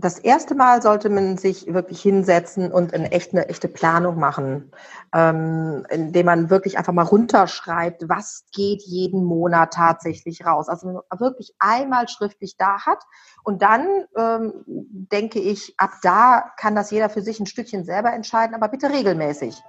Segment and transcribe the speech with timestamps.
[0.00, 4.70] das erste Mal sollte man sich wirklich hinsetzen und eine echte, eine echte Planung machen,
[5.12, 10.68] ähm, indem man wirklich einfach mal runterschreibt, was geht jeden Monat tatsächlich raus.
[10.68, 13.02] Also wirklich einmal schriftlich da hat
[13.42, 18.12] und dann ähm, denke ich, ab da kann das jeder für sich ein Stückchen selber
[18.12, 19.60] entscheiden, aber bitte regelmäßig.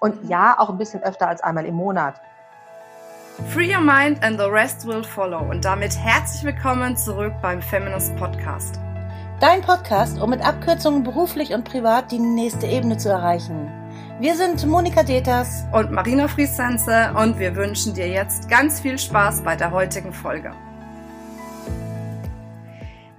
[0.00, 2.20] Und ja, auch ein bisschen öfter als einmal im Monat.
[3.54, 5.48] Free your mind and the rest will follow.
[5.48, 8.80] Und damit herzlich willkommen zurück beim Feminist Podcast.
[9.38, 13.70] Dein Podcast, um mit Abkürzungen beruflich und privat die nächste Ebene zu erreichen.
[14.18, 19.42] Wir sind Monika Deters und Marina Friesense und wir wünschen dir jetzt ganz viel Spaß
[19.42, 20.52] bei der heutigen Folge.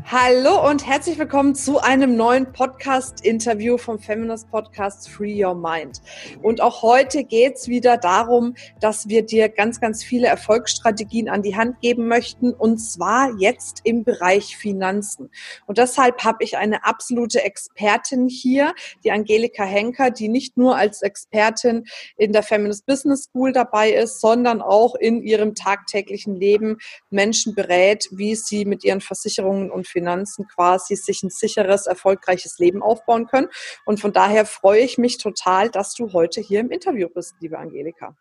[0.10, 6.02] Hallo und herzlich willkommen zu einem neuen Podcast-Interview vom Feminist Podcast Free Your Mind.
[6.42, 11.58] Und auch heute geht's wieder darum, dass wir dir ganz, ganz viele Erfolgsstrategien an die
[11.58, 15.30] Hand geben möchten und zwar jetzt im Bereich Finanzen.
[15.66, 21.02] Und deshalb habe ich eine absolute Expertin hier, die Angelika Henker, die nicht nur als
[21.02, 21.84] Expertin
[22.16, 26.78] in der Feminist Business School dabei ist, sondern auch in ihrem tagtäglichen Leben
[27.10, 32.84] Menschen berät, wie sie mit ihren Versicherungen und Finanzen quasi sich ein sicheres, erfolgreiches Leben
[32.84, 33.48] aufbauen können.
[33.84, 37.58] Und von daher freue ich mich total, dass du heute hier im Interview bist, liebe
[37.58, 38.16] Angelika.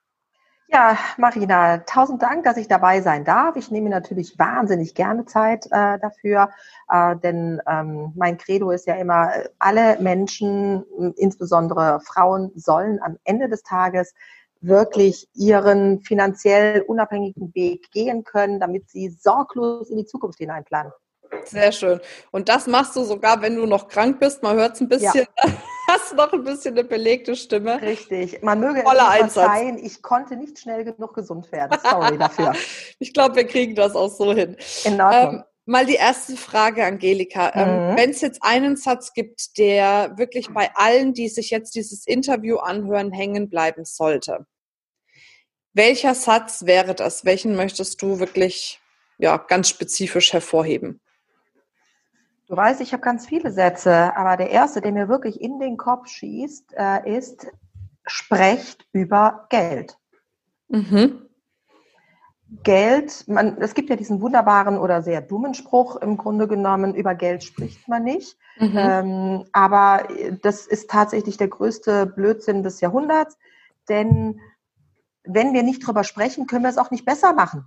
[0.68, 3.54] Ja, Marina, tausend Dank, dass ich dabei sein darf.
[3.56, 6.48] Ich nehme natürlich wahnsinnig gerne Zeit äh, dafür,
[6.90, 10.84] äh, denn ähm, mein Credo ist ja immer, alle Menschen,
[11.16, 14.12] insbesondere Frauen, sollen am Ende des Tages
[14.60, 20.92] wirklich ihren finanziell unabhängigen Weg gehen können, damit sie sorglos in die Zukunft hineinplanen.
[21.44, 22.00] Sehr schön.
[22.30, 24.42] Und das machst du sogar, wenn du noch krank bist.
[24.42, 25.26] Man hört es ein bisschen.
[25.44, 25.52] Ja.
[25.88, 27.80] Hast noch ein bisschen eine belegte Stimme.
[27.80, 28.42] Richtig.
[28.42, 31.78] Man möge Voller es verzeihen, ich konnte nicht schnell genug gesund werden.
[31.80, 32.54] Sorry dafür.
[32.98, 34.56] ich glaube, wir kriegen das auch so hin.
[34.84, 35.34] In Ordnung.
[35.34, 37.52] Ähm, mal die erste Frage, Angelika.
[37.54, 37.90] Ähm, mhm.
[37.90, 42.04] Ähm, Wenn es jetzt einen Satz gibt, der wirklich bei allen, die sich jetzt dieses
[42.06, 44.46] Interview anhören, hängen bleiben sollte.
[45.72, 47.24] Welcher Satz wäre das?
[47.24, 48.80] Welchen möchtest du wirklich
[49.18, 51.00] ja, ganz spezifisch hervorheben?
[52.48, 55.76] Du weißt, ich habe ganz viele Sätze, aber der erste, der mir wirklich in den
[55.76, 57.48] Kopf schießt, äh, ist,
[58.06, 59.98] sprecht über Geld.
[60.68, 61.22] Mhm.
[62.62, 67.16] Geld, man, es gibt ja diesen wunderbaren oder sehr dummen Spruch im Grunde genommen, über
[67.16, 68.38] Geld spricht man nicht.
[68.58, 68.76] Mhm.
[68.76, 70.06] Ähm, aber
[70.42, 73.36] das ist tatsächlich der größte Blödsinn des Jahrhunderts,
[73.88, 74.40] denn
[75.24, 77.64] wenn wir nicht drüber sprechen, können wir es auch nicht besser machen.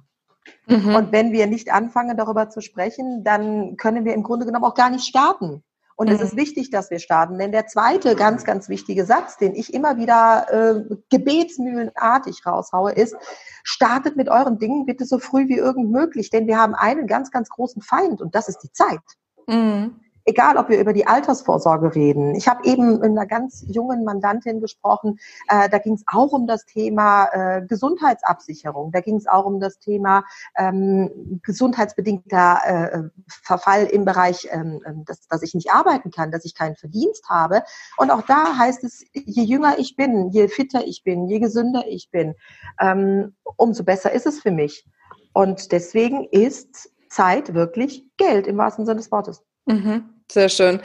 [0.68, 0.96] Mhm.
[0.96, 4.76] Und wenn wir nicht anfangen, darüber zu sprechen, dann können wir im Grunde genommen auch
[4.76, 5.64] gar nicht starten.
[5.96, 6.16] Und mhm.
[6.16, 7.38] es ist wichtig, dass wir starten.
[7.38, 13.16] Denn der zweite ganz, ganz wichtige Satz, den ich immer wieder äh, gebetsmühlenartig raushaue, ist,
[13.64, 16.30] startet mit euren Dingen bitte so früh wie irgend möglich.
[16.30, 19.02] Denn wir haben einen ganz, ganz großen Feind und das ist die Zeit.
[19.48, 22.36] Mhm egal ob wir über die Altersvorsorge reden.
[22.36, 26.48] Ich habe eben mit einer ganz jungen Mandantin gesprochen, äh, da ging es auch um
[26.48, 30.24] das Thema äh, Gesundheitsabsicherung, da ging es auch um das Thema
[30.56, 36.46] ähm, gesundheitsbedingter äh, Verfall im Bereich, ähm, ähm, dass, dass ich nicht arbeiten kann, dass
[36.46, 37.64] ich keinen Verdienst habe.
[37.98, 41.86] Und auch da heißt es, je jünger ich bin, je fitter ich bin, je gesünder
[41.88, 42.36] ich bin,
[42.80, 44.86] ähm, umso besser ist es für mich.
[45.34, 49.44] Und deswegen ist Zeit wirklich Geld im wahrsten Sinne des Wortes.
[49.66, 50.19] Mhm.
[50.32, 50.80] Sehr schön.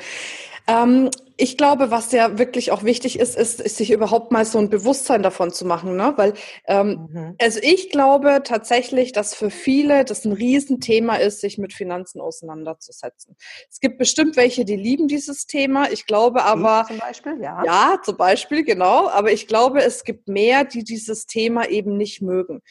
[0.66, 4.58] Ähm, ich glaube, was ja wirklich auch wichtig ist, ist, ist sich überhaupt mal so
[4.58, 6.12] ein Bewusstsein davon zu machen, ne?
[6.16, 6.34] Weil,
[6.66, 7.36] ähm, mhm.
[7.40, 13.36] also ich glaube tatsächlich, dass für viele das ein Riesenthema ist, sich mit Finanzen auseinanderzusetzen.
[13.68, 15.90] Es gibt bestimmt welche, die lieben dieses Thema.
[15.90, 16.84] Ich glaube aber.
[16.86, 17.64] Zum Beispiel, ja.
[17.64, 19.08] Ja, zum Beispiel, genau.
[19.08, 22.62] Aber ich glaube, es gibt mehr, die dieses Thema eben nicht mögen.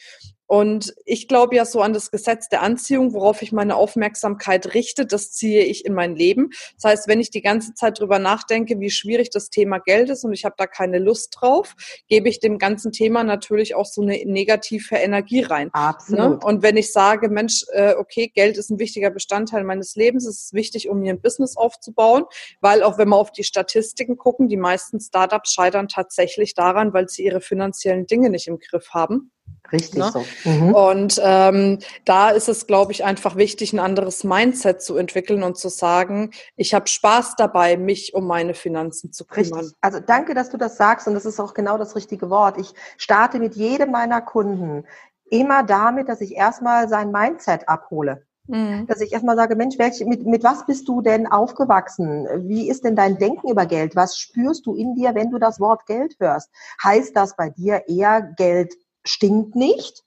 [0.46, 5.06] Und ich glaube ja so an das Gesetz der Anziehung, worauf ich meine Aufmerksamkeit richte,
[5.06, 6.50] das ziehe ich in mein Leben.
[6.76, 10.24] Das heißt, wenn ich die ganze Zeit drüber nachdenke, wie schwierig das Thema Geld ist
[10.24, 11.74] und ich habe da keine Lust drauf,
[12.08, 15.66] gebe ich dem ganzen Thema natürlich auch so eine negative Energie rein.
[15.66, 15.74] Ne?
[15.74, 16.18] Absolut.
[16.18, 16.38] Ne?
[16.42, 20.44] Und wenn ich sage, Mensch, äh, okay, Geld ist ein wichtiger Bestandteil meines Lebens, es
[20.44, 22.24] ist wichtig, um mir ein Business aufzubauen,
[22.60, 27.08] weil auch wenn wir auf die Statistiken gucken, die meisten Startups scheitern tatsächlich daran, weil
[27.08, 29.32] sie ihre finanziellen Dinge nicht im Griff haben.
[29.72, 30.10] Richtig ne?
[30.12, 30.24] so.
[30.44, 30.74] Mhm.
[30.74, 35.56] Und ähm, da ist es, glaube ich, einfach wichtig, ein anderes Mindset zu entwickeln und
[35.56, 39.60] zu sagen, ich habe Spaß dabei, mich um meine Finanzen zu kümmern.
[39.60, 39.78] Richtig.
[39.80, 42.58] Also danke, dass du das sagst und das ist auch genau das richtige Wort.
[42.58, 44.84] Ich starte mit jedem meiner Kunden
[45.30, 48.24] immer damit, dass ich erstmal sein Mindset abhole.
[48.46, 48.86] Mhm.
[48.86, 52.28] Dass ich erstmal sage, Mensch, welch, mit, mit was bist du denn aufgewachsen?
[52.46, 53.96] Wie ist denn dein Denken über Geld?
[53.96, 56.50] Was spürst du in dir, wenn du das Wort Geld hörst?
[56.82, 60.04] Heißt das bei dir eher Geld stinkt nicht?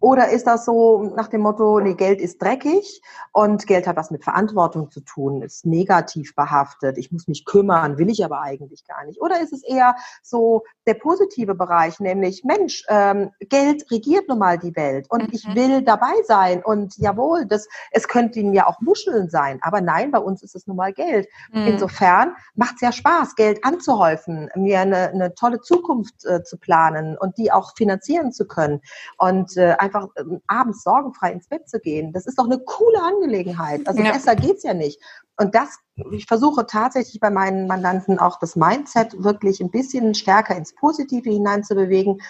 [0.00, 3.02] Oder ist das so nach dem Motto, nee, Geld ist dreckig
[3.32, 7.98] und Geld hat was mit Verantwortung zu tun, ist negativ behaftet, ich muss mich kümmern,
[7.98, 9.20] will ich aber eigentlich gar nicht.
[9.20, 14.58] Oder ist es eher so der positive Bereich, nämlich Mensch, ähm, Geld regiert nun mal
[14.58, 15.28] die Welt und mhm.
[15.32, 20.10] ich will dabei sein und jawohl, das, es könnten ja auch Muscheln sein, aber nein,
[20.10, 21.28] bei uns ist es nun mal Geld.
[21.52, 21.66] Mhm.
[21.66, 27.16] Insofern macht es ja Spaß, Geld anzuhäufen, mir eine, eine tolle Zukunft äh, zu planen
[27.18, 28.80] und die auch finanzieren zu können
[29.18, 32.12] und äh, einfach äh, abends sorgenfrei ins Bett zu gehen.
[32.12, 33.86] Das ist doch eine coole Angelegenheit.
[33.86, 34.12] Also ja.
[34.12, 35.00] besser geht's ja nicht.
[35.36, 35.78] Und das,
[36.12, 41.30] ich versuche tatsächlich bei meinen Mandanten auch das Mindset wirklich ein bisschen stärker ins Positive
[41.30, 42.20] hineinzubewegen.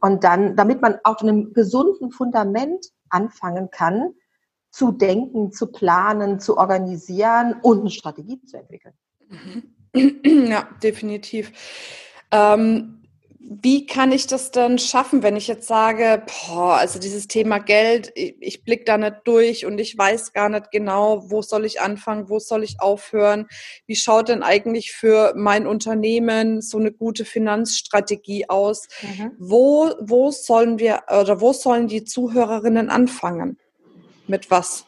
[0.00, 4.14] Und dann, damit man auf einem gesunden Fundament anfangen kann,
[4.70, 8.94] zu denken, zu planen, zu organisieren und eine Strategie zu entwickeln.
[9.94, 11.52] Ja, definitiv.
[12.30, 13.05] Ähm,
[13.48, 18.10] wie kann ich das dann schaffen, wenn ich jetzt sage, boah, also dieses Thema Geld,
[18.16, 21.80] ich, ich blicke da nicht durch und ich weiß gar nicht genau, wo soll ich
[21.80, 23.46] anfangen, wo soll ich aufhören?
[23.86, 28.88] Wie schaut denn eigentlich für mein Unternehmen so eine gute Finanzstrategie aus?
[29.02, 29.32] Mhm.
[29.38, 33.58] Wo, wo sollen wir oder wo sollen die Zuhörerinnen anfangen?
[34.26, 34.86] Mit was?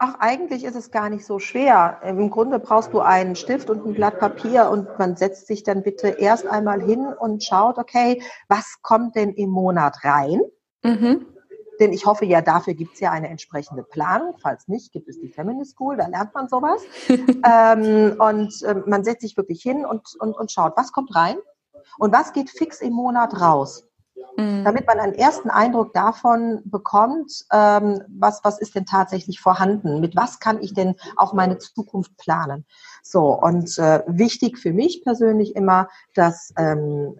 [0.00, 2.00] Ach, eigentlich ist es gar nicht so schwer.
[2.04, 5.82] Im Grunde brauchst du einen Stift und ein Blatt Papier und man setzt sich dann
[5.82, 10.40] bitte erst einmal hin und schaut, okay, was kommt denn im Monat rein?
[10.84, 11.26] Mhm.
[11.80, 14.36] Denn ich hoffe ja, dafür gibt es ja eine entsprechende Planung.
[14.40, 16.82] Falls nicht, gibt es die Feminist School, da lernt man sowas.
[17.08, 21.38] ähm, und äh, man setzt sich wirklich hin und, und, und schaut, was kommt rein
[21.98, 23.87] und was geht fix im Monat raus.
[24.38, 30.14] Damit man einen ersten Eindruck davon bekommt, ähm, was, was ist denn tatsächlich vorhanden, mit
[30.14, 32.64] was kann ich denn auch meine Zukunft planen.
[33.02, 37.16] So, und äh, wichtig für mich persönlich immer, dass ähm,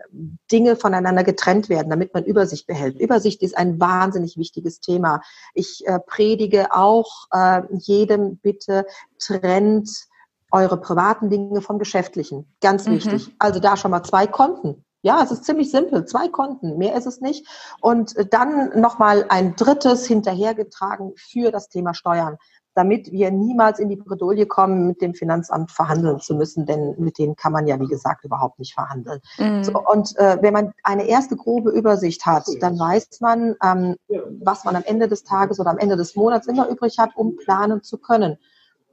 [0.53, 3.00] Dinge voneinander getrennt werden, damit man Übersicht behält.
[3.00, 5.21] Übersicht ist ein wahnsinnig wichtiges Thema.
[5.55, 8.87] Ich äh, predige auch äh, jedem bitte
[9.19, 10.09] trennt
[10.50, 12.47] eure privaten Dinge vom geschäftlichen.
[12.61, 12.93] Ganz mhm.
[12.93, 13.35] wichtig.
[13.39, 14.85] Also da schon mal zwei Konten.
[15.03, 16.05] Ja, es ist ziemlich simpel.
[16.06, 17.47] Zwei Konten, mehr ist es nicht.
[17.81, 22.37] Und dann nochmal ein drittes hinterhergetragen für das Thema Steuern,
[22.75, 27.19] damit wir niemals in die Bredouille kommen, mit dem Finanzamt verhandeln zu müssen, denn mit
[27.19, 29.21] denen kann man ja, wie gesagt, überhaupt nicht verhandeln.
[29.39, 29.65] Mhm.
[29.65, 33.97] So, und äh, wenn man eine erste grobe Übersicht hat, dann weiß man, ähm,
[34.43, 37.37] was man am Ende des Tages oder am Ende des Monats immer übrig hat, um
[37.37, 38.39] planen zu können.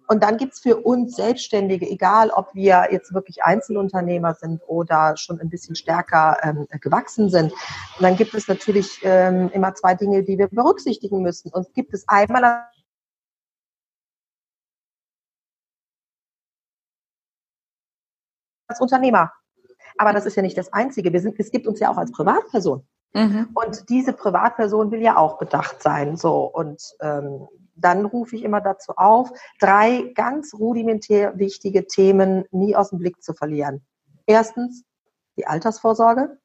[0.08, 5.40] Und dann gibt's für uns Selbstständige, egal ob wir jetzt wirklich Einzelunternehmer sind oder schon
[5.40, 10.24] ein bisschen stärker ähm, gewachsen sind, und dann gibt es natürlich ähm, immer zwei Dinge,
[10.24, 11.52] die wir berücksichtigen müssen.
[11.52, 12.68] Und gibt es einmal
[18.68, 19.32] als Unternehmer.
[19.98, 21.14] Aber das ist ja nicht das Einzige.
[21.14, 22.86] Wir sind, es gibt uns ja auch als Privatperson.
[23.14, 23.50] Mhm.
[23.54, 26.18] Und diese Privatperson will ja auch bedacht sein.
[26.18, 32.76] So und ähm, dann rufe ich immer dazu auf, drei ganz rudimentär wichtige Themen nie
[32.76, 33.86] aus dem Blick zu verlieren.
[34.26, 34.84] Erstens
[35.38, 36.38] die Altersvorsorge.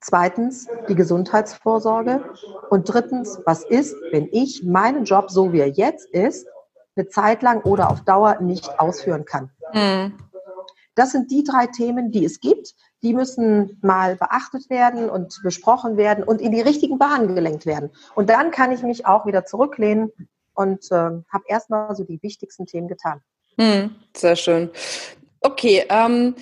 [0.00, 2.22] Zweitens die Gesundheitsvorsorge.
[2.70, 6.46] Und drittens, was ist, wenn ich meinen Job, so wie er jetzt ist,
[6.96, 9.50] eine Zeit lang oder auf Dauer nicht ausführen kann?
[9.72, 10.18] Mhm.
[10.94, 12.74] Das sind die drei Themen, die es gibt.
[13.02, 17.90] Die müssen mal beachtet werden und besprochen werden und in die richtigen Bahnen gelenkt werden.
[18.14, 20.10] Und dann kann ich mich auch wieder zurücklehnen
[20.56, 23.22] und äh, habe erstmal so die wichtigsten Themen getan.
[23.58, 24.70] Hm, sehr schön.
[25.40, 26.34] Okay, ähm,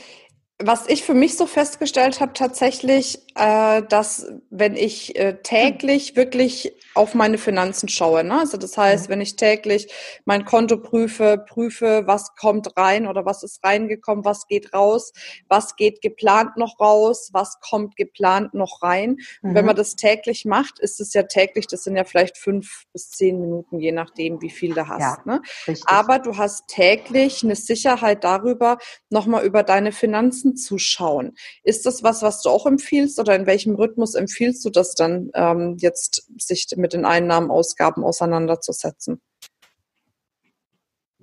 [0.58, 6.74] was ich für mich so festgestellt habe, tatsächlich, äh, dass wenn ich äh, täglich wirklich
[6.94, 8.40] auf meine Finanzen schaue, ne?
[8.40, 9.92] also das heißt, wenn ich täglich
[10.24, 15.12] mein Konto prüfe, prüfe, was kommt rein oder was ist reingekommen, was geht raus,
[15.48, 19.18] was geht geplant noch raus, was kommt geplant noch rein.
[19.42, 19.54] Mhm.
[19.54, 23.10] wenn man das täglich macht, ist es ja täglich, das sind ja vielleicht fünf bis
[23.10, 25.00] zehn Minuten, je nachdem, wie viel du hast.
[25.00, 25.42] Ja, ne?
[25.86, 28.78] Aber du hast täglich eine Sicherheit darüber,
[29.10, 31.36] nochmal über deine Finanzen anzuschauen.
[31.62, 35.30] Ist das was, was du auch empfiehlst oder in welchem Rhythmus empfiehlst du das dann,
[35.34, 39.20] ähm, jetzt sich mit den Einnahmen, Ausgaben auseinanderzusetzen?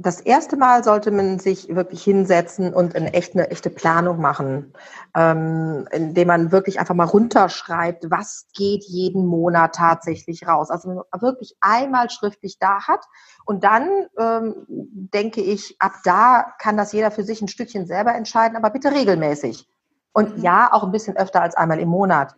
[0.02, 4.74] das erste Mal sollte man sich wirklich hinsetzen und eine echte, eine echte Planung machen,
[5.16, 10.70] ähm, indem man wirklich einfach mal runterschreibt, was geht jeden Monat tatsächlich raus.
[10.72, 13.06] Also wirklich einmal schriftlich da hat.
[13.46, 18.16] Und dann ähm, denke ich, ab da kann das jeder für sich ein Stückchen selber
[18.16, 19.68] entscheiden, aber bitte regelmäßig.
[20.14, 20.44] Und mhm.
[20.44, 22.36] ja, auch ein bisschen öfter als einmal im Monat.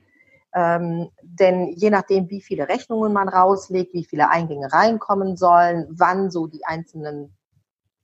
[0.53, 6.29] Ähm, denn je nachdem, wie viele Rechnungen man rauslegt, wie viele Eingänge reinkommen sollen, wann
[6.29, 7.35] so die einzelnen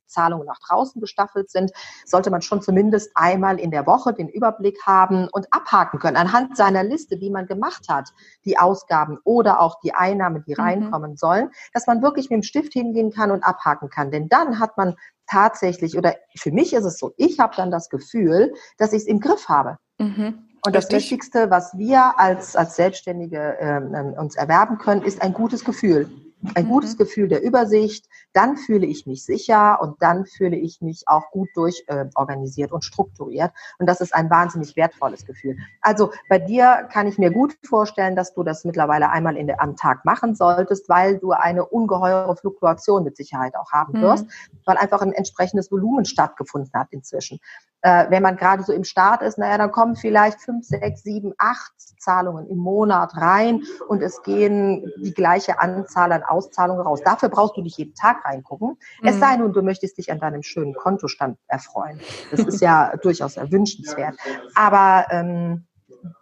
[0.10, 1.72] Zahlungen nach draußen gestaffelt sind,
[2.06, 6.58] sollte man schon zumindest einmal in der Woche den Überblick haben und abhaken können anhand
[6.58, 8.10] seiner Liste, die man gemacht hat,
[8.46, 10.62] die Ausgaben oder auch die Einnahmen, die mhm.
[10.62, 14.12] reinkommen sollen, dass man wirklich mit dem Stift hingehen kann und abhaken kann.
[14.12, 14.96] Denn dann hat man
[15.28, 19.08] tatsächlich, oder für mich ist es so, ich habe dann das Gefühl, dass ich es
[19.08, 19.78] im Griff habe.
[20.00, 20.46] Mhm.
[20.66, 25.34] Und das Wichtigste, was wir als, als Selbstständige ähm, ähm, uns erwerben können, ist ein
[25.34, 26.10] gutes Gefühl
[26.56, 26.70] ein mhm.
[26.70, 31.32] gutes Gefühl der Übersicht, dann fühle ich mich sicher und dann fühle ich mich auch
[31.32, 33.52] gut durchorganisiert äh, und strukturiert.
[33.78, 35.58] Und das ist ein wahnsinnig wertvolles Gefühl.
[35.82, 39.62] Also bei dir kann ich mir gut vorstellen, dass du das mittlerweile einmal in der,
[39.62, 44.60] am Tag machen solltest, weil du eine ungeheure Fluktuation mit Sicherheit auch haben wirst, mhm.
[44.66, 47.40] weil einfach ein entsprechendes Volumen stattgefunden hat inzwischen
[47.82, 51.34] äh, wenn man gerade so im Start ist, naja, dann kommen vielleicht fünf, sechs, sieben,
[51.38, 57.02] acht Zahlungen im Monat rein und es gehen die gleiche Anzahl an Auszahlungen raus.
[57.04, 58.78] Dafür brauchst du nicht jeden Tag reingucken.
[59.02, 59.08] Mhm.
[59.08, 62.00] Es sei nun, du möchtest dich an deinem schönen Kontostand erfreuen.
[62.32, 64.18] Das ist ja durchaus erwünschenswert.
[64.56, 65.66] Aber ähm,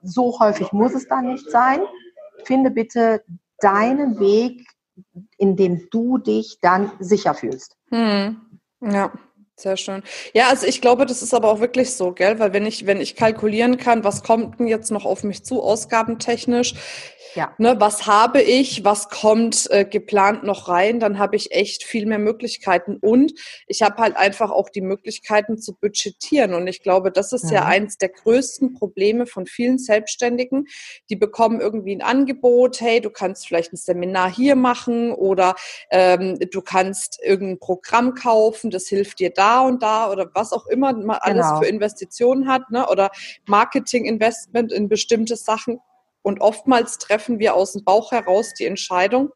[0.01, 1.79] so häufig muss es dann nicht sein.
[2.43, 3.23] Finde bitte
[3.59, 4.67] deinen Weg,
[5.37, 7.77] in dem du dich dann sicher fühlst.
[7.89, 8.41] Mhm.
[8.81, 9.11] Ja.
[9.59, 10.03] Sehr schön.
[10.35, 12.37] Ja, also ich glaube, das ist aber auch wirklich so, gell?
[12.37, 15.63] Weil wenn ich, wenn ich kalkulieren kann, was kommt denn jetzt noch auf mich zu,
[15.63, 16.75] ausgabentechnisch,
[17.35, 17.53] ja.
[17.57, 22.05] Ne, was habe ich, was kommt äh, geplant noch rein, dann habe ich echt viel
[22.05, 22.97] mehr Möglichkeiten.
[22.97, 23.33] Und
[23.67, 26.53] ich habe halt einfach auch die Möglichkeiten zu budgetieren.
[26.53, 27.53] Und ich glaube, das ist mhm.
[27.53, 30.67] ja eins der größten Probleme von vielen Selbstständigen.
[31.09, 35.55] Die bekommen irgendwie ein Angebot, hey, du kannst vielleicht ein Seminar hier machen oder
[35.91, 40.67] ähm, du kannst irgendein Programm kaufen, das hilft dir da und da oder was auch
[40.67, 41.59] immer man alles genau.
[41.59, 42.87] für Investitionen hat, ne?
[42.87, 43.11] oder
[43.45, 45.79] Marketing-Investment in bestimmte Sachen
[46.21, 49.31] und oftmals treffen wir aus dem Bauch heraus die Entscheidung,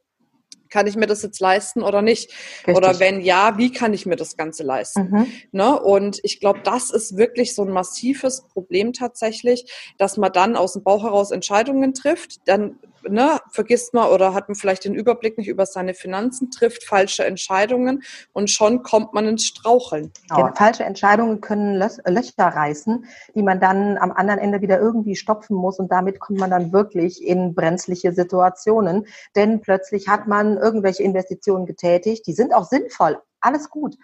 [0.72, 2.32] kann ich mir das jetzt leisten oder nicht?
[2.66, 2.76] Richtig.
[2.76, 5.10] Oder wenn ja, wie kann ich mir das Ganze leisten?
[5.12, 5.28] Mhm.
[5.52, 5.80] Ne?
[5.80, 10.74] Und ich glaube, das ist wirklich so ein massives Problem tatsächlich, dass man dann aus
[10.74, 15.38] dem Bauch heraus Entscheidungen trifft, dann ne, vergisst man oder hat man vielleicht den Überblick
[15.38, 20.12] nicht über seine Finanzen, trifft falsche Entscheidungen und schon kommt man ins Straucheln.
[20.30, 20.52] Genau.
[20.56, 25.80] Falsche Entscheidungen können Löcher reißen, die man dann am anderen Ende wieder irgendwie stopfen muss
[25.80, 31.66] und damit kommt man dann wirklich in brenzliche Situationen, denn plötzlich hat man irgendwelche Investitionen
[31.66, 33.98] getätigt, die sind auch sinnvoll, alles gut.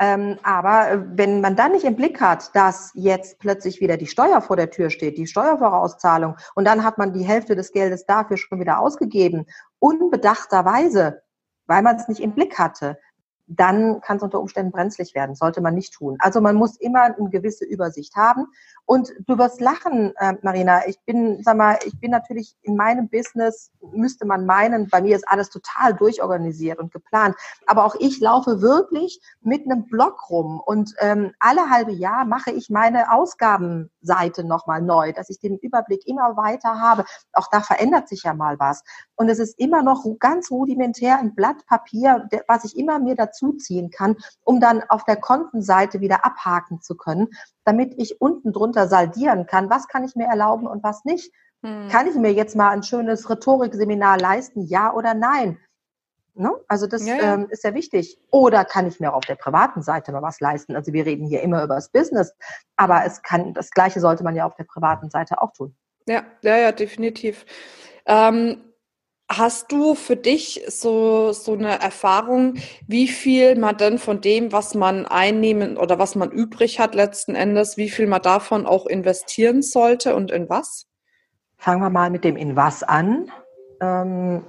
[0.00, 4.06] Ähm, aber äh, wenn man dann nicht im Blick hat, dass jetzt plötzlich wieder die
[4.06, 8.06] Steuer vor der Tür steht, die Steuervorauszahlung, und dann hat man die Hälfte des Geldes
[8.06, 9.46] dafür schon wieder ausgegeben,
[9.80, 11.22] unbedachterweise,
[11.66, 12.98] weil man es nicht im Blick hatte,
[13.48, 15.34] dann kann es unter Umständen brenzlig werden.
[15.34, 16.16] Sollte man nicht tun.
[16.20, 18.46] Also man muss immer eine gewisse Übersicht haben.
[18.84, 20.86] Und du wirst lachen, äh, Marina.
[20.86, 25.16] Ich bin, sag mal, ich bin natürlich in meinem Business, müsste man meinen, bei mir
[25.16, 27.36] ist alles total durchorganisiert und geplant.
[27.66, 32.50] Aber auch ich laufe wirklich mit einem Blog rum und ähm, alle halbe Jahr mache
[32.50, 37.04] ich meine Ausgabenseite nochmal neu, dass ich den Überblick immer weiter habe.
[37.32, 38.84] Auch da verändert sich ja mal was.
[39.16, 43.37] Und es ist immer noch ganz rudimentär ein Blatt Papier, was ich immer mir dazu
[43.58, 47.28] ziehen kann, um dann auf der Kontenseite wieder abhaken zu können,
[47.64, 51.32] damit ich unten drunter saldieren kann, was kann ich mir erlauben und was nicht.
[51.62, 51.88] Hm.
[51.88, 55.58] Kann ich mir jetzt mal ein schönes Rhetorikseminar leisten, ja oder nein?
[56.34, 56.52] Ne?
[56.68, 57.34] Also das ja, ja.
[57.34, 58.16] Ähm, ist ja wichtig.
[58.30, 60.76] Oder kann ich mir auch auf der privaten Seite mal was leisten?
[60.76, 62.32] Also wir reden hier immer über das Business,
[62.76, 65.74] aber es kann das Gleiche sollte man ja auf der privaten Seite auch tun.
[66.06, 67.44] Ja, ja, ja, definitiv.
[68.06, 68.67] Ähm,
[69.30, 72.54] Hast du für dich so, so eine Erfahrung,
[72.86, 77.34] wie viel man denn von dem, was man einnehmen oder was man übrig hat letzten
[77.34, 80.86] Endes, wie viel man davon auch investieren sollte und in was?
[81.58, 83.30] Fangen wir mal mit dem in was an.
[83.82, 84.44] Ähm,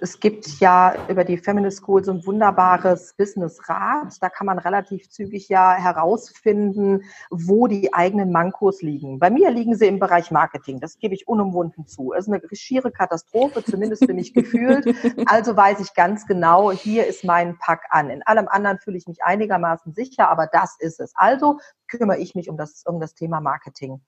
[0.00, 4.16] es gibt ja über die Feminist School so ein wunderbares Business-Rad.
[4.20, 9.18] Da kann man relativ zügig ja herausfinden, wo die eigenen Mankos liegen.
[9.18, 10.80] Bei mir liegen sie im Bereich Marketing.
[10.80, 12.12] Das gebe ich unumwunden zu.
[12.12, 14.86] Es ist eine schiere Katastrophe, zumindest für mich gefühlt.
[15.26, 18.10] Also weiß ich ganz genau, hier ist mein Pack an.
[18.10, 21.12] In allem anderen fühle ich mich einigermaßen sicher, aber das ist es.
[21.14, 21.58] Also
[21.90, 24.00] kümmere ich mich um das, um das Thema Marketing.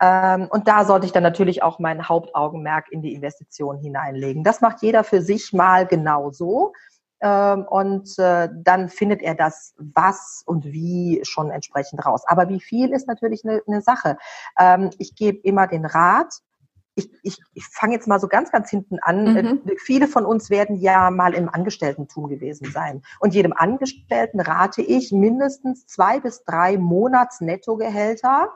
[0.00, 4.44] Ähm, und da sollte ich dann natürlich auch mein Hauptaugenmerk in die Investition hineinlegen.
[4.44, 6.72] Das macht jeder für sich mal genau so.
[7.20, 12.22] Ähm, und äh, dann findet er das was und wie schon entsprechend raus.
[12.26, 14.16] Aber wie viel ist natürlich eine, eine Sache.
[14.58, 16.32] Ähm, ich gebe immer den Rat,
[16.98, 19.32] ich, ich, ich fange jetzt mal so ganz, ganz hinten an.
[19.32, 19.36] Mhm.
[19.66, 23.02] Äh, viele von uns werden ja mal im Angestelltentum gewesen sein.
[23.20, 28.50] Und jedem Angestellten rate ich, mindestens zwei bis drei Monats Nettogehälter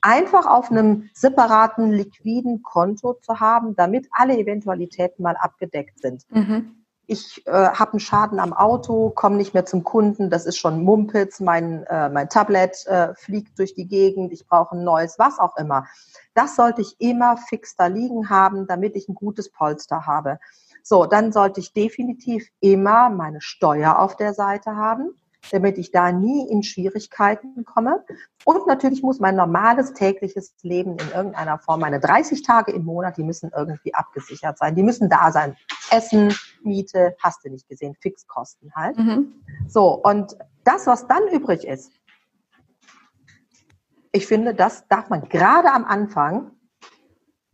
[0.00, 6.24] einfach auf einem separaten liquiden Konto zu haben, damit alle Eventualitäten mal abgedeckt sind.
[6.30, 6.84] Mhm.
[7.08, 10.84] Ich äh, habe einen Schaden am Auto, komme nicht mehr zum Kunden, das ist schon
[10.84, 15.38] Mumpitz, mein, äh, mein Tablet äh, fliegt durch die Gegend, ich brauche ein neues, was
[15.38, 15.86] auch immer.
[16.34, 20.38] Das sollte ich immer fix da liegen haben, damit ich ein gutes Polster habe.
[20.82, 25.14] So, dann sollte ich definitiv immer meine Steuer auf der Seite haben
[25.50, 28.04] damit ich da nie in Schwierigkeiten komme.
[28.44, 33.16] Und natürlich muss mein normales tägliches Leben in irgendeiner Form, meine 30 Tage im Monat,
[33.16, 34.74] die müssen irgendwie abgesichert sein.
[34.74, 35.56] Die müssen da sein.
[35.90, 38.98] Essen, Miete, hast du nicht gesehen, Fixkosten halt.
[38.98, 39.34] Mhm.
[39.66, 41.92] So, und das, was dann übrig ist,
[44.12, 46.52] ich finde, das darf man gerade am Anfang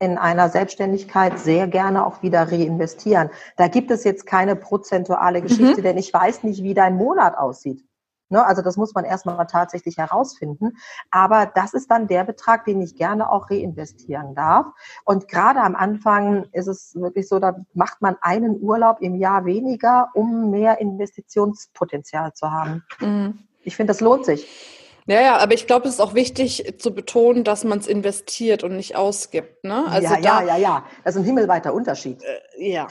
[0.04, 3.30] in einer Selbstständigkeit sehr gerne auch wieder reinvestieren.
[3.56, 5.82] Da gibt es jetzt keine prozentuale Geschichte, mhm.
[5.82, 7.84] denn ich weiß nicht, wie dein Monat aussieht.
[8.28, 8.44] Ne?
[8.44, 10.76] Also das muss man erstmal tatsächlich herausfinden.
[11.10, 14.66] Aber das ist dann der Betrag, den ich gerne auch reinvestieren darf.
[15.04, 19.44] Und gerade am Anfang ist es wirklich so, da macht man einen Urlaub im Jahr
[19.44, 22.82] weniger, um mehr Investitionspotenzial zu haben.
[23.00, 23.38] Mhm.
[23.62, 24.83] Ich finde, das lohnt sich.
[25.06, 28.64] Ja, ja, aber ich glaube, es ist auch wichtig zu betonen, dass man es investiert
[28.64, 29.62] und nicht ausgibt.
[29.62, 29.84] Ne?
[29.86, 30.86] Also ja, da, ja, ja, ja.
[31.04, 32.22] Das ist ein himmelweiter Unterschied.
[32.22, 32.88] Äh, ja.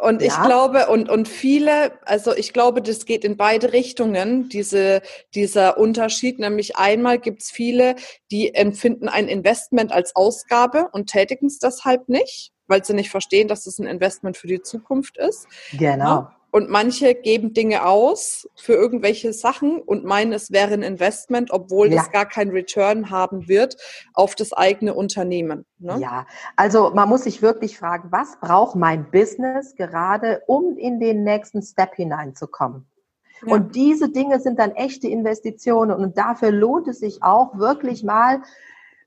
[0.00, 0.28] Und ja.
[0.28, 5.02] ich glaube, und, und viele, also ich glaube, das geht in beide Richtungen, diese,
[5.34, 6.38] dieser Unterschied.
[6.38, 7.96] Nämlich einmal gibt es viele,
[8.30, 13.48] die empfinden ein Investment als Ausgabe und tätigen es deshalb nicht, weil sie nicht verstehen,
[13.48, 15.46] dass es ein Investment für die Zukunft ist.
[15.72, 16.04] Genau.
[16.04, 16.36] Ja?
[16.50, 21.90] Und manche geben Dinge aus für irgendwelche Sachen und meinen, es wäre ein Investment, obwohl
[21.90, 21.98] ja.
[21.98, 23.76] das gar kein Return haben wird
[24.14, 25.64] auf das eigene Unternehmen.
[25.78, 25.98] Ne?
[26.00, 26.26] Ja,
[26.56, 31.62] also man muss sich wirklich fragen, was braucht mein Business gerade, um in den nächsten
[31.62, 32.86] Step hineinzukommen?
[33.46, 33.54] Ja.
[33.54, 38.42] Und diese Dinge sind dann echte Investitionen und dafür lohnt es sich auch wirklich mal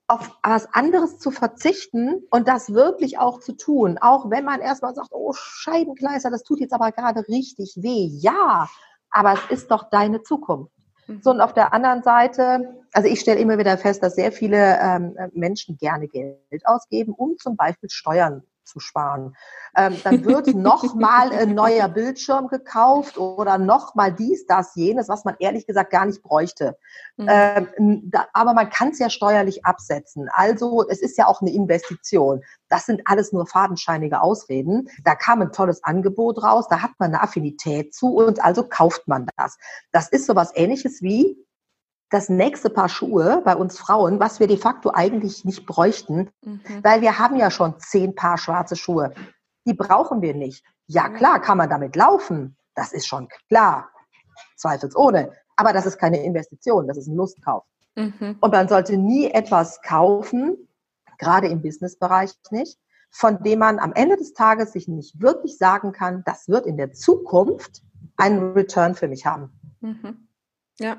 [0.08, 3.98] auf was anderes zu verzichten und das wirklich auch zu tun.
[4.00, 8.10] Auch wenn man erstmal sagt, oh Scheibenkleister, das tut jetzt aber gerade richtig weh.
[8.12, 8.70] Ja,
[9.10, 10.74] aber es ist doch deine Zukunft.
[11.08, 11.22] Mhm.
[11.24, 14.78] So, und auf der anderen Seite, also ich stelle immer wieder fest, dass sehr viele
[14.82, 19.36] ähm, Menschen gerne Geld ausgeben, um zum Beispiel Steuern zu sparen.
[19.78, 25.36] Ähm, dann wird nochmal ein neuer Bildschirm gekauft oder nochmal dies, das, jenes, was man
[25.40, 26.78] ehrlich gesagt gar nicht bräuchte.
[27.18, 27.28] Mhm.
[27.30, 30.30] Ähm, da, aber man kann es ja steuerlich absetzen.
[30.34, 32.42] Also es ist ja auch eine Investition.
[32.70, 34.90] Das sind alles nur fadenscheinige Ausreden.
[35.04, 39.08] Da kam ein tolles Angebot raus, da hat man eine Affinität zu und also kauft
[39.08, 39.58] man das.
[39.92, 41.38] Das ist sowas ähnliches wie,
[42.14, 46.62] das nächste Paar Schuhe bei uns Frauen, was wir de facto eigentlich nicht bräuchten, mhm.
[46.84, 49.14] weil wir haben ja schon zehn Paar schwarze Schuhe.
[49.66, 50.64] Die brauchen wir nicht.
[50.86, 52.56] Ja, klar, kann man damit laufen.
[52.76, 53.90] Das ist schon klar.
[54.58, 55.32] Zweifelsohne.
[55.56, 57.64] Aber das ist keine Investition, das ist ein Lustkauf.
[57.96, 58.38] Mhm.
[58.40, 60.58] Und man sollte nie etwas kaufen,
[61.18, 65.92] gerade im Businessbereich nicht, von dem man am Ende des Tages sich nicht wirklich sagen
[65.92, 67.82] kann, das wird in der Zukunft
[68.18, 69.52] einen Return für mich haben.
[69.82, 70.28] Mhm.
[70.80, 70.98] Ja.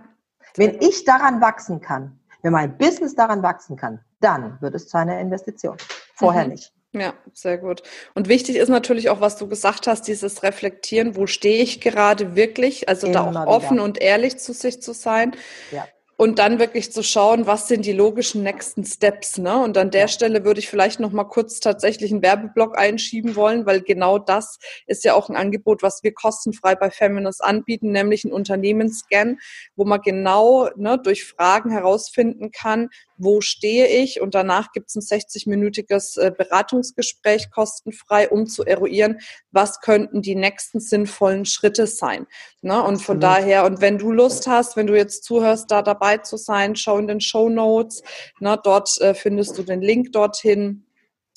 [0.57, 4.99] Wenn ich daran wachsen kann, wenn mein Business daran wachsen kann, dann wird es zu
[4.99, 5.77] einer Investition.
[6.15, 6.53] Vorher mhm.
[6.53, 6.73] nicht.
[6.93, 7.83] Ja, sehr gut.
[8.15, 12.37] Und wichtig ist natürlich auch, was du gesagt hast, dieses Reflektieren, wo stehe ich gerade
[12.37, 13.85] wirklich, also Immer da auch offen wieder.
[13.85, 15.35] und ehrlich zu sich zu sein.
[15.73, 19.39] Ja und dann wirklich zu schauen, was sind die logischen nächsten Steps.
[19.39, 19.57] Ne?
[19.57, 20.05] Und an der.
[20.15, 24.59] Stelle würde ich vielleicht noch mal kurz tatsächlich einen Werbeblock einschieben wollen, weil genau das
[24.87, 29.39] ist ja auch ein Angebot, was wir kostenfrei bei Feminist anbieten, nämlich ein Unternehmensscan,
[29.77, 34.97] wo man genau ne, durch Fragen herausfinden kann, wo stehe ich und danach gibt es
[34.97, 39.21] ein 60-minütiges äh, Beratungsgespräch kostenfrei, um zu eruieren,
[39.53, 42.27] was könnten die nächsten sinnvollen Schritte sein.
[42.61, 42.83] Ne?
[42.83, 46.37] Und von daher, und wenn du Lust hast, wenn du jetzt zuhörst, da dabei zu
[46.37, 48.03] sein, schau in den Show Notes.
[48.41, 48.59] Ne?
[48.63, 50.85] Dort äh, findest du den Link dorthin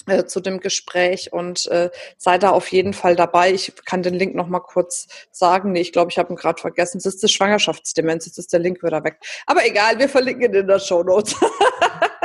[0.07, 3.51] äh, zu dem Gespräch und äh, sei da auf jeden Fall dabei.
[3.51, 5.73] Ich kann den Link noch mal kurz sagen.
[5.73, 6.97] Nee, ich glaube, ich habe ihn gerade vergessen.
[6.97, 8.25] Es ist das Schwangerschaftsdemenz.
[8.25, 9.19] Jetzt ist der Link wieder weg.
[9.45, 11.35] Aber egal, wir verlinken ihn in der Show Notes.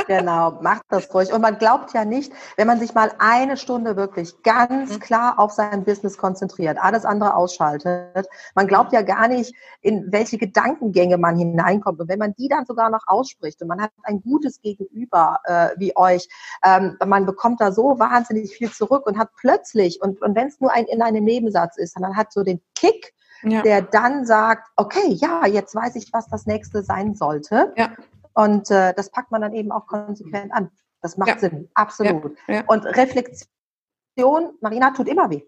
[0.07, 1.31] Genau, macht das ruhig.
[1.33, 4.99] Und man glaubt ja nicht, wenn man sich mal eine Stunde wirklich ganz mhm.
[4.99, 10.37] klar auf sein Business konzentriert, alles andere ausschaltet, man glaubt ja gar nicht, in welche
[10.37, 11.99] Gedankengänge man hineinkommt.
[11.99, 15.69] Und wenn man die dann sogar noch ausspricht und man hat ein gutes Gegenüber äh,
[15.77, 16.27] wie euch,
[16.63, 20.59] ähm, man bekommt da so wahnsinnig viel zurück und hat plötzlich, und, und wenn es
[20.59, 23.13] nur ein, in einem Nebensatz ist, man hat so den Kick,
[23.43, 23.61] ja.
[23.61, 27.73] der dann sagt, okay, ja, jetzt weiß ich, was das nächste sein sollte.
[27.75, 27.89] Ja.
[28.33, 30.69] Und äh, das packt man dann eben auch konsequent an.
[31.01, 31.39] Das macht ja.
[31.39, 32.37] Sinn, absolut.
[32.47, 32.55] Ja.
[32.55, 32.63] Ja.
[32.67, 35.43] Und Reflexion, Marina, tut immer weh.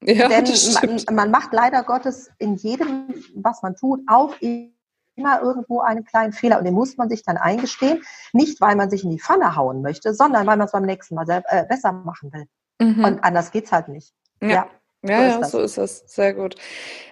[0.00, 0.44] Denn
[0.74, 6.32] man, man, macht leider Gottes in jedem, was man tut, auch immer irgendwo einen kleinen
[6.32, 8.02] Fehler und den muss man sich dann eingestehen.
[8.32, 11.14] Nicht, weil man sich in die Pfanne hauen möchte, sondern weil man es beim nächsten
[11.14, 12.46] Mal selber, äh, besser machen will.
[12.80, 13.04] Mhm.
[13.04, 14.12] Und anders geht's halt nicht.
[14.42, 14.68] Ja.
[15.06, 16.04] Ja, so ja, so ist es.
[16.06, 16.56] Sehr gut.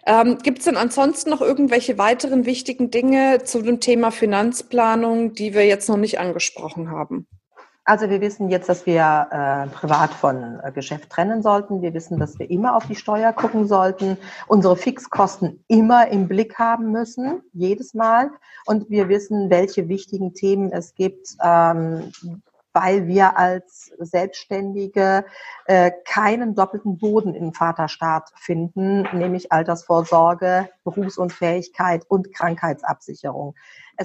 [0.07, 5.55] Ähm, Gibt es denn ansonsten noch irgendwelche weiteren wichtigen Dinge zu dem Thema Finanzplanung, die
[5.55, 7.27] wir jetzt noch nicht angesprochen haben?
[7.85, 11.83] Also wir wissen jetzt, dass wir äh, privat von äh, Geschäft trennen sollten.
[11.83, 16.59] Wir wissen, dass wir immer auf die Steuer gucken sollten, unsere Fixkosten immer im Blick
[16.61, 18.31] haben müssen, jedes Mal.
[18.67, 22.13] Und wir wissen, welche wichtigen Themen es gibt, ähm,
[22.73, 25.25] weil wir als Selbstständige
[25.67, 33.55] äh, keinen doppelten Boden im Vaterstaat finden, nämlich Altersvorsorge, Berufsunfähigkeit und Krankheitsabsicherung.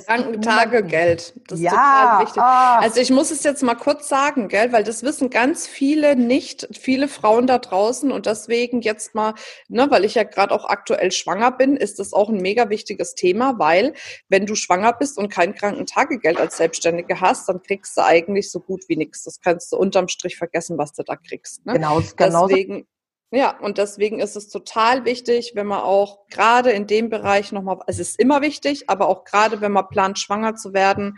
[0.05, 1.33] Krankentagegeld.
[1.47, 2.41] Das ja, ist total wichtig.
[2.41, 2.81] Oh.
[2.83, 6.67] Also ich muss es jetzt mal kurz sagen, gell, weil das wissen ganz viele nicht,
[6.77, 9.33] viele Frauen da draußen und deswegen jetzt mal,
[9.69, 13.15] ne, weil ich ja gerade auch aktuell schwanger bin, ist das auch ein mega wichtiges
[13.15, 13.93] Thema, weil
[14.29, 18.59] wenn du schwanger bist und kein Krankentagegeld als Selbstständige hast, dann kriegst du eigentlich so
[18.59, 19.23] gut wie nichts.
[19.23, 21.65] Das kannst du unterm Strich vergessen, was du da kriegst.
[21.65, 21.73] Ne?
[21.73, 22.47] Genau, genau.
[22.47, 22.87] Deswegen
[23.31, 27.79] ja, und deswegen ist es total wichtig, wenn man auch gerade in dem Bereich nochmal,
[27.87, 31.17] es ist immer wichtig, aber auch gerade wenn man plant, schwanger zu werden,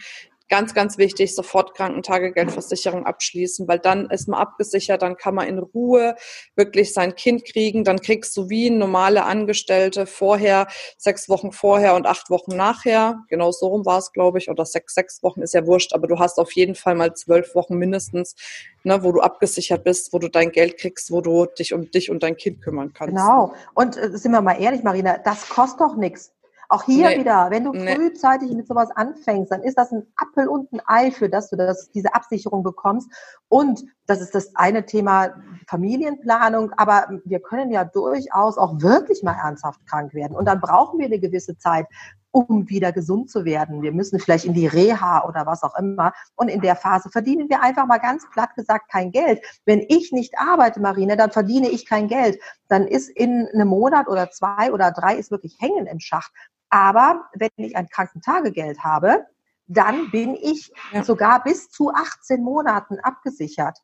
[0.49, 5.59] ganz, ganz wichtig, sofort Krankentagegeldversicherung abschließen, weil dann ist man abgesichert, dann kann man in
[5.59, 6.15] Ruhe
[6.55, 12.07] wirklich sein Kind kriegen, dann kriegst du wie normale Angestellte vorher, sechs Wochen vorher und
[12.07, 15.53] acht Wochen nachher, genau so rum war es, glaube ich, oder sechs, sechs Wochen ist
[15.53, 18.35] ja wurscht, aber du hast auf jeden Fall mal zwölf Wochen mindestens,
[18.83, 22.09] ne, wo du abgesichert bist, wo du dein Geld kriegst, wo du dich um dich
[22.09, 23.15] und dein Kind kümmern kannst.
[23.15, 23.53] Genau.
[23.75, 26.31] Und äh, sind wir mal ehrlich, Marina, das kostet doch nichts.
[26.71, 27.19] Auch hier nee.
[27.19, 27.95] wieder, wenn du nee.
[27.95, 31.57] frühzeitig mit sowas anfängst, dann ist das ein Appel und ein Ei, für das du
[31.57, 33.11] das, diese Absicherung bekommst.
[33.47, 35.33] Und das ist das eine Thema
[35.67, 40.37] Familienplanung, aber wir können ja durchaus auch wirklich mal ernsthaft krank werden.
[40.37, 41.87] Und dann brauchen wir eine gewisse Zeit,
[42.29, 43.81] um wieder gesund zu werden.
[43.81, 46.13] Wir müssen vielleicht in die Reha oder was auch immer.
[46.35, 49.41] Und in der Phase verdienen wir einfach mal ganz platt gesagt kein Geld.
[49.65, 52.39] Wenn ich nicht arbeite, Marine, dann verdiene ich kein Geld.
[52.67, 56.31] Dann ist in einem Monat oder zwei oder drei ist wirklich Hängen im Schacht.
[56.69, 59.25] Aber wenn ich ein Krankentagegeld habe,
[59.67, 61.03] dann bin ich ja.
[61.03, 63.77] sogar bis zu 18 Monaten abgesichert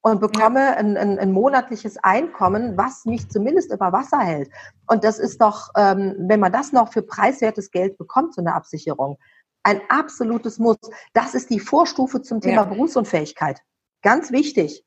[0.00, 0.76] und bekomme ja.
[0.76, 4.50] ein, ein, ein, monatliches Einkommen, was mich zumindest über Wasser hält.
[4.86, 8.54] Und das ist doch, ähm, wenn man das noch für preiswertes Geld bekommt, so eine
[8.54, 9.18] Absicherung,
[9.64, 10.78] ein absolutes Muss.
[11.12, 12.64] Das ist die Vorstufe zum Thema ja.
[12.64, 13.60] Berufsunfähigkeit.
[14.02, 14.84] Ganz wichtig.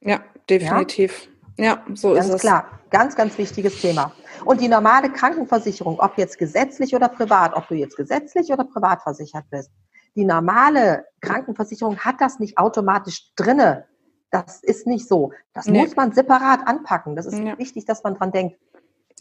[0.00, 1.28] Ja, definitiv.
[1.60, 2.40] Ja, so ganz ist es.
[2.40, 2.64] Klar.
[2.90, 4.12] Ganz, ganz wichtiges Thema.
[4.44, 9.02] Und die normale Krankenversicherung, ob jetzt gesetzlich oder privat, ob du jetzt gesetzlich oder privat
[9.02, 9.70] versichert bist,
[10.16, 13.86] die normale Krankenversicherung hat das nicht automatisch drinne.
[14.30, 15.32] Das ist nicht so.
[15.52, 15.80] Das nee.
[15.80, 17.14] muss man separat anpacken.
[17.16, 17.58] Das ist ja.
[17.58, 18.58] wichtig, dass man dran denkt.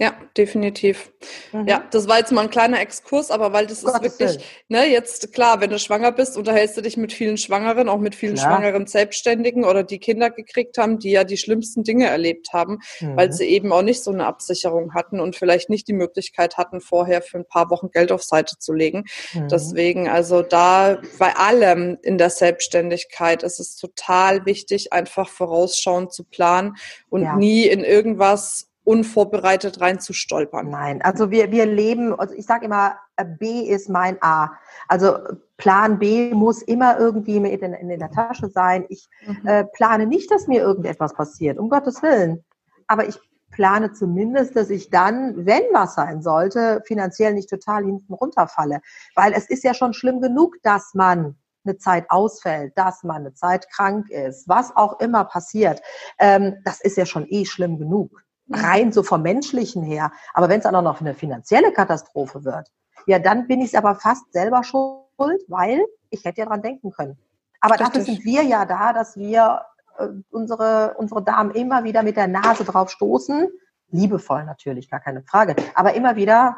[0.02, 1.12] Ja, definitiv.
[1.52, 1.68] Mhm.
[1.68, 5.34] Ja, das war jetzt mal ein kleiner Exkurs, aber weil das ist wirklich, ne, jetzt
[5.34, 8.50] klar, wenn du schwanger bist, unterhältst du dich mit vielen Schwangeren, auch mit vielen klar.
[8.50, 13.18] schwangeren Selbstständigen oder die Kinder gekriegt haben, die ja die schlimmsten Dinge erlebt haben, mhm.
[13.18, 16.80] weil sie eben auch nicht so eine Absicherung hatten und vielleicht nicht die Möglichkeit hatten,
[16.80, 19.04] vorher für ein paar Wochen Geld auf Seite zu legen.
[19.34, 19.50] Mhm.
[19.50, 26.24] Deswegen, also da bei allem in der Selbstständigkeit ist es total wichtig, einfach vorausschauend zu
[26.24, 26.78] planen
[27.10, 27.36] und ja.
[27.36, 30.68] nie in irgendwas unvorbereitet reinzustolpern.
[30.68, 34.54] Nein, also wir, wir leben, also ich sage immer, äh, B ist mein A.
[34.88, 35.20] Also
[35.58, 38.86] Plan B muss immer irgendwie in, in, in der Tasche sein.
[38.90, 39.48] Ich mhm.
[39.48, 42.44] äh, plane nicht, dass mir irgendetwas passiert, um Gottes Willen.
[42.88, 43.20] Aber ich
[43.52, 48.82] plane zumindest, dass ich dann, wenn was sein sollte, finanziell nicht total hinten runterfalle.
[49.14, 53.36] Weil es ist ja schon schlimm genug, dass man eine Zeit ausfällt, dass man eine
[53.36, 55.80] Zeit krank ist, was auch immer passiert.
[56.18, 60.12] Ähm, das ist ja schon eh schlimm genug rein so vom menschlichen her.
[60.34, 62.72] Aber wenn es dann auch noch eine finanzielle Katastrophe wird,
[63.06, 66.92] ja, dann bin ich es aber fast selber schuld, weil ich hätte ja dran denken
[66.92, 67.18] können.
[67.62, 67.88] Aber Richtig.
[67.88, 69.62] dafür sind wir ja da, dass wir
[69.98, 73.50] äh, unsere, unsere Damen immer wieder mit der Nase drauf stoßen.
[73.92, 75.56] Liebevoll natürlich, gar keine Frage.
[75.76, 76.58] Aber immer wieder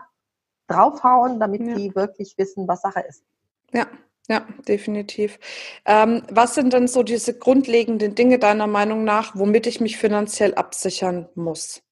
[0.68, 1.76] draufhauen, damit ja.
[1.76, 3.24] die wirklich wissen, was Sache ist.
[3.72, 3.86] Ja,
[4.32, 5.40] ja, definitiv.
[5.86, 10.56] Ähm, was sind denn so diese grundlegenden Dinge deiner Meinung nach, womit ich mich finanziell
[10.56, 11.84] absichern muss?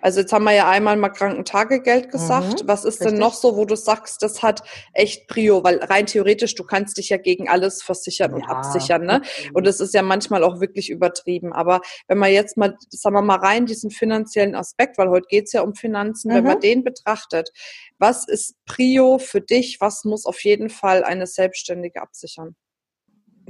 [0.00, 2.62] Also jetzt haben wir ja einmal mal Krankentagegeld gesagt.
[2.62, 3.08] Mhm, Was ist richtig.
[3.08, 5.64] denn noch so, wo du sagst, das hat echt Prio?
[5.64, 8.48] Weil rein theoretisch, du kannst dich ja gegen alles versichern und ja.
[8.48, 9.22] absichern, ne?
[9.52, 11.52] Und das ist ja manchmal auch wirklich übertrieben.
[11.52, 15.52] Aber wenn man jetzt mal, sagen wir mal rein diesen finanziellen Aspekt, weil heute geht's
[15.52, 16.34] ja um Finanzen, mhm.
[16.36, 16.60] wenn man mhm.
[16.60, 17.50] den betrachtet,
[17.98, 19.78] was ist Prio für dich?
[19.80, 22.54] Was muss auf jeden Fall eine Selbstständige absichern?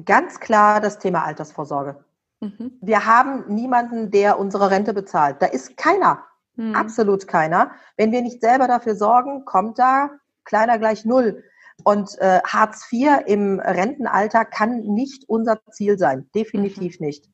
[0.05, 2.05] Ganz klar das Thema Altersvorsorge.
[2.41, 2.79] Mhm.
[2.81, 5.41] Wir haben niemanden, der unsere Rente bezahlt.
[5.41, 6.25] Da ist keiner.
[6.57, 6.75] Hm.
[6.75, 7.73] Absolut keiner.
[7.97, 10.11] Wenn wir nicht selber dafür sorgen, kommt da
[10.45, 11.45] kleiner gleich null.
[11.85, 16.29] Und äh, Hartz IV im Rentenalter kann nicht unser Ziel sein.
[16.35, 17.07] Definitiv mhm.
[17.07, 17.31] nicht.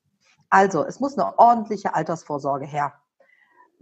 [0.50, 2.92] Also, es muss eine ordentliche Altersvorsorge her.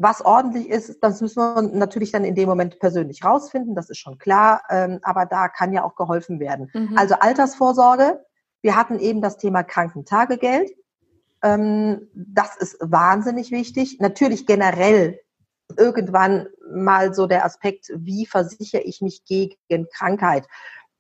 [0.03, 3.99] was ordentlich ist, das müssen wir natürlich dann in dem Moment persönlich rausfinden, das ist
[3.99, 6.71] schon klar, ähm, aber da kann ja auch geholfen werden.
[6.73, 6.97] Mhm.
[6.97, 8.25] Also Altersvorsorge,
[8.63, 10.71] wir hatten eben das Thema Krankentagegeld.
[11.43, 13.99] Ähm, das ist wahnsinnig wichtig.
[14.01, 15.21] Natürlich generell
[15.77, 20.47] irgendwann mal so der Aspekt, wie versichere ich mich gegen Krankheit?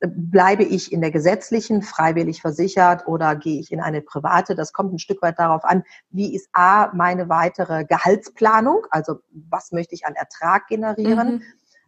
[0.00, 4.54] Bleibe ich in der gesetzlichen, freiwillig versichert oder gehe ich in eine private?
[4.54, 9.72] Das kommt ein Stück weit darauf an, wie ist A, meine weitere Gehaltsplanung, also was
[9.72, 11.35] möchte ich an Ertrag generieren?
[11.35, 11.42] Mhm.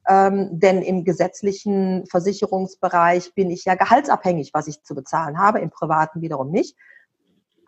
[0.09, 5.71] Ähm, denn im gesetzlichen Versicherungsbereich bin ich ja gehaltsabhängig, was ich zu bezahlen habe, im
[5.71, 6.77] privaten wiederum nicht.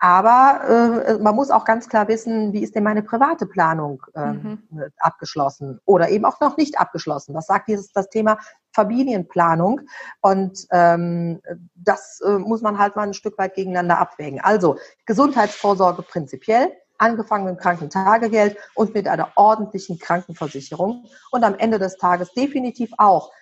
[0.04, 4.62] Aber äh, man muss auch ganz klar wissen, wie ist denn meine private Planung ähm,
[4.68, 4.82] mhm.
[4.98, 7.34] abgeschlossen oder eben auch noch nicht abgeschlossen.
[7.34, 8.36] Was sagt dieses das Thema
[8.74, 9.80] Familienplanung?
[10.20, 11.40] Und ähm,
[11.74, 14.42] das äh, muss man halt mal ein Stück weit gegeneinander abwägen.
[14.42, 21.96] Also Gesundheitsvorsorge prinzipiell, angefangen mit Krankentagegeld und mit einer ordentlichen Krankenversicherung und am Ende des
[21.96, 23.32] Tages definitiv auch.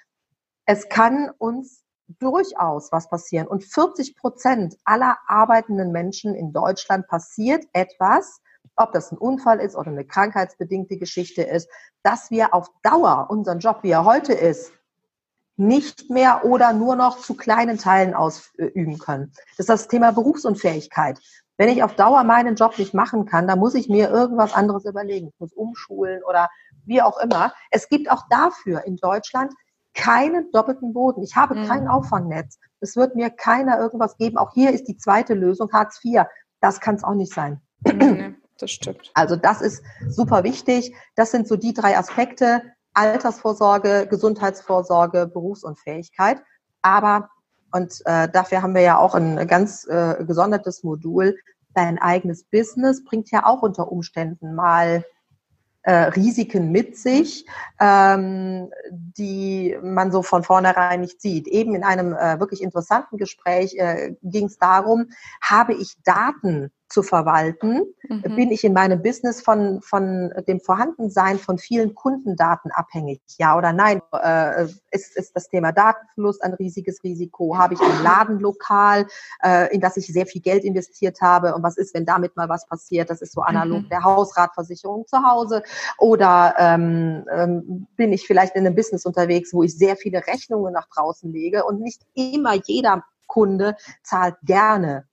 [0.64, 1.81] Es kann uns
[2.18, 3.46] durchaus was passieren.
[3.46, 8.40] Und 40 Prozent aller arbeitenden Menschen in Deutschland passiert etwas,
[8.76, 11.68] ob das ein Unfall ist oder eine krankheitsbedingte Geschichte ist,
[12.02, 14.72] dass wir auf Dauer unseren Job, wie er heute ist,
[15.56, 19.32] nicht mehr oder nur noch zu kleinen Teilen ausüben können.
[19.50, 21.20] Das ist das Thema Berufsunfähigkeit.
[21.58, 24.86] Wenn ich auf Dauer meinen Job nicht machen kann, dann muss ich mir irgendwas anderes
[24.86, 25.28] überlegen.
[25.28, 26.48] Ich muss umschulen oder
[26.86, 27.52] wie auch immer.
[27.70, 29.52] Es gibt auch dafür in Deutschland
[29.94, 31.22] keinen doppelten Boden.
[31.22, 31.66] Ich habe mhm.
[31.66, 32.58] kein Auffangnetz.
[32.80, 34.38] Es wird mir keiner irgendwas geben.
[34.38, 36.24] Auch hier ist die zweite Lösung Hartz IV.
[36.60, 37.60] Das kann es auch nicht sein.
[37.84, 39.10] Nee, das stimmt.
[39.14, 40.94] Also das ist super wichtig.
[41.14, 42.62] Das sind so die drei Aspekte.
[42.94, 46.42] Altersvorsorge, Gesundheitsvorsorge, Berufsunfähigkeit.
[46.82, 47.30] Aber,
[47.72, 51.36] und äh, dafür haben wir ja auch ein ganz äh, gesondertes Modul,
[51.74, 55.04] dein eigenes Business bringt ja auch unter Umständen mal
[55.82, 57.46] äh, Risiken mit sich,
[57.80, 61.48] ähm, die man so von vornherein nicht sieht.
[61.48, 67.02] Eben in einem äh, wirklich interessanten Gespräch äh, ging es darum, habe ich Daten zu
[67.02, 68.36] verwalten, mhm.
[68.36, 73.20] bin ich in meinem Business von, von dem Vorhandensein von vielen Kundendaten abhängig?
[73.38, 74.02] Ja oder nein?
[74.12, 77.56] Äh, ist, ist das Thema Datenverlust ein riesiges Risiko?
[77.56, 79.06] Habe ich ein Ladenlokal,
[79.42, 81.54] äh, in das ich sehr viel Geld investiert habe?
[81.54, 83.08] Und was ist, wenn damit mal was passiert?
[83.08, 83.88] Das ist so analog mhm.
[83.88, 85.62] der Hausratversicherung zu Hause.
[85.98, 90.74] Oder ähm, ähm, bin ich vielleicht in einem Business unterwegs, wo ich sehr viele Rechnungen
[90.74, 95.06] nach draußen lege und nicht immer jeder Kunde zahlt gerne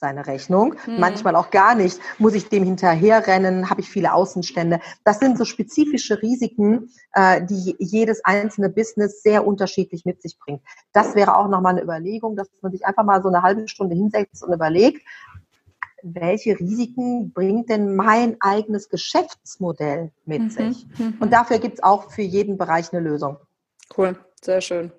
[0.00, 1.00] seine Rechnung, hm.
[1.00, 2.00] manchmal auch gar nicht.
[2.18, 3.68] Muss ich dem hinterherrennen?
[3.68, 4.80] Habe ich viele Außenstände?
[5.04, 10.62] Das sind so spezifische Risiken, äh, die jedes einzelne Business sehr unterschiedlich mit sich bringt.
[10.92, 13.96] Das wäre auch nochmal eine Überlegung, dass man sich einfach mal so eine halbe Stunde
[13.96, 15.02] hinsetzt und überlegt,
[16.02, 20.50] welche Risiken bringt denn mein eigenes Geschäftsmodell mit mhm.
[20.50, 20.86] sich?
[20.98, 21.16] Mhm.
[21.18, 23.38] Und dafür gibt es auch für jeden Bereich eine Lösung.
[23.96, 24.16] Cool.
[24.40, 24.92] Sehr schön.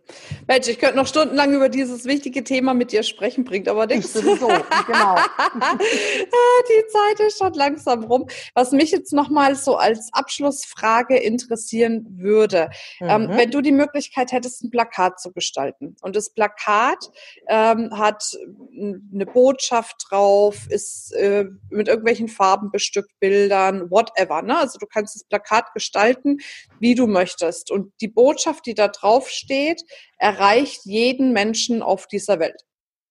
[0.48, 4.14] Mensch, ich könnte noch stundenlang über dieses wichtige Thema mit dir sprechen, bringt aber nichts.
[4.14, 4.48] Ich sowieso,
[4.88, 5.16] genau.
[5.16, 8.28] Ah, die Zeit ist schon langsam rum.
[8.54, 13.30] Was mich jetzt nochmal so als Abschlussfrage interessieren würde, ähm, mhm.
[13.32, 17.10] ähm, wenn du die Möglichkeit hättest, ein Plakat zu gestalten und das Plakat
[17.48, 18.38] ähm, hat
[18.78, 24.42] eine Botschaft drauf, ist äh, mit irgendwelchen Farben bestückt, Bildern, whatever.
[24.42, 24.58] Ne?
[24.58, 26.40] Also du kannst das Plakat gestalten,
[26.80, 27.72] wie du möchtest.
[27.72, 29.84] Und die Botschaft, die da drauf draufsteht,
[30.18, 32.66] erreicht jeden Menschen auf dieser Welt.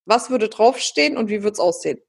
[0.05, 1.99] Was würde draufstehen und wie würde es aussehen?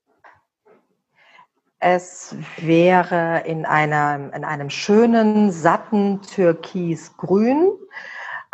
[1.79, 7.73] Es wäre in einem, in einem schönen, satten Türkisgrün,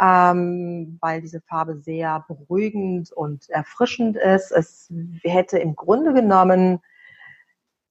[0.00, 4.52] ähm, weil diese Farbe sehr beruhigend und erfrischend ist.
[4.52, 4.92] Es
[5.24, 6.80] hätte im Grunde genommen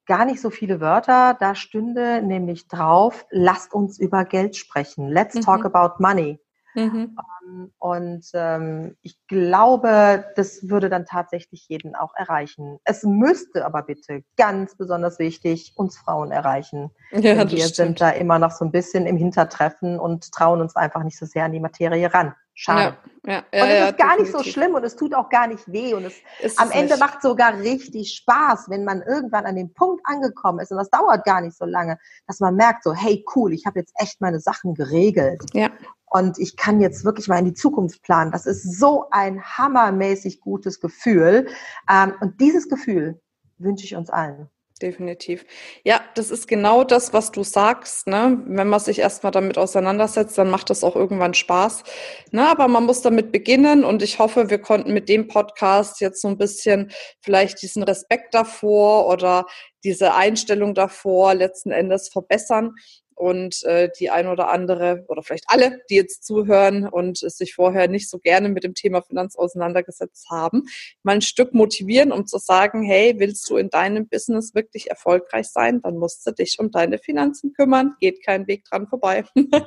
[0.06, 1.36] gar nicht so viele Wörter.
[1.38, 5.10] Da stünde nämlich drauf, lasst uns über Geld sprechen.
[5.10, 5.65] Let's talk mhm.
[5.65, 6.39] about money.
[6.76, 7.18] Mhm.
[7.46, 12.80] Ähm, und ähm, ich glaube, das würde dann tatsächlich jeden auch erreichen.
[12.84, 16.92] Es müsste aber bitte, ganz besonders wichtig, uns Frauen erreichen.
[17.12, 17.76] Ja, wir stimmt.
[17.76, 21.26] sind da immer noch so ein bisschen im Hintertreffen und trauen uns einfach nicht so
[21.26, 22.36] sehr an die Materie ran.
[22.58, 22.96] Schade.
[23.26, 24.20] Ja, ja, ja, und es ist gar definitiv.
[24.20, 26.96] nicht so schlimm und es tut auch gar nicht weh und es, es am Ende
[26.96, 31.26] macht sogar richtig Spaß, wenn man irgendwann an dem Punkt angekommen ist und das dauert
[31.26, 34.40] gar nicht so lange, dass man merkt so, hey cool, ich habe jetzt echt meine
[34.40, 35.44] Sachen geregelt.
[35.54, 35.70] Ja.
[36.15, 38.32] Und ich kann jetzt wirklich mal in die Zukunft planen.
[38.32, 41.49] Das ist so ein hammermäßig gutes Gefühl.
[41.91, 43.19] Ähm, und dieses Gefühl
[43.58, 44.49] wünsche ich uns allen.
[44.82, 45.45] Definitiv.
[45.84, 48.08] Ja, das ist genau das, was du sagst.
[48.08, 48.41] Ne?
[48.45, 51.84] Wenn man sich erstmal damit auseinandersetzt, dann macht das auch irgendwann Spaß.
[52.32, 52.47] Ne?
[52.47, 56.30] Aber man muss damit beginnen und ich hoffe, wir konnten mit dem Podcast jetzt so
[56.30, 59.47] ein bisschen vielleicht diesen Respekt davor oder
[59.84, 62.73] diese Einstellung davor letzten Endes verbessern
[63.15, 67.88] und äh, die ein oder andere oder vielleicht alle, die jetzt zuhören und sich vorher
[67.88, 70.63] nicht so gerne mit dem Thema Finanz auseinandergesetzt haben,
[71.04, 75.47] mal ein Stück motivieren, um zu sagen, hey, willst du in deinem Business wirklich erfolgreich
[75.47, 79.23] sein, dann musst du dich um deine Finanzen kümmern, geht kein Weg dran vorbei.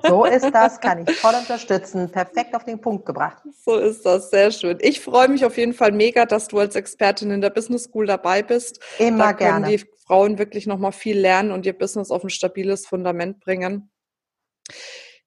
[0.07, 2.11] So ist das, kann ich voll unterstützen.
[2.11, 3.43] Perfekt auf den Punkt gebracht.
[3.65, 4.79] So ist das, sehr schön.
[4.81, 8.07] Ich freue mich auf jeden Fall mega, dass du als Expertin in der Business School
[8.07, 8.81] dabei bist.
[8.99, 9.69] Immer da gerne.
[9.69, 13.91] die Frauen wirklich nochmal viel lernen und ihr Business auf ein stabiles Fundament bringen.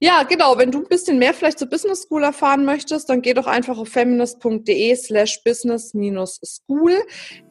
[0.03, 0.57] Ja, genau.
[0.57, 3.77] Wenn du ein bisschen mehr vielleicht zur Business School erfahren möchtest, dann geh doch einfach
[3.77, 6.93] auf feminist.de slash business-school.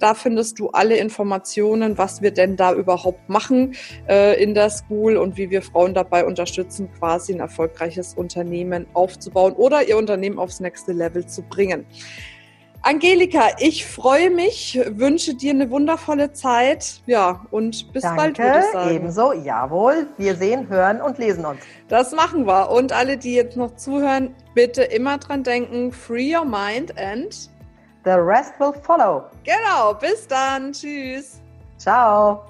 [0.01, 3.77] Da findest du alle Informationen, was wir denn da überhaupt machen
[4.09, 9.53] äh, in der School und wie wir Frauen dabei unterstützen, quasi ein erfolgreiches Unternehmen aufzubauen
[9.53, 11.87] oder ihr Unternehmen aufs nächste Level zu bringen.
[12.83, 17.03] Angelika, ich freue mich, wünsche dir eine wundervolle Zeit.
[17.07, 18.95] Ja, und bis Danke, bald, würde ich sagen.
[18.95, 20.07] Ebenso, jawohl.
[20.17, 21.61] Wir sehen, hören und lesen uns.
[21.89, 22.71] Das machen wir.
[22.71, 27.51] Und alle, die jetzt noch zuhören, bitte immer dran denken, free your mind and
[28.05, 29.25] the rest will follow.
[29.45, 30.73] Genau, bis dann.
[30.73, 31.41] Tschüss.
[31.77, 32.50] Ciao.